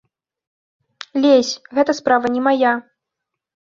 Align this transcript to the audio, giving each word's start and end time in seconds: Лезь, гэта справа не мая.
Лезь, 1.25 1.53
гэта 1.81 1.91
справа 1.99 2.27
не 2.39 2.45
мая. 2.49 2.73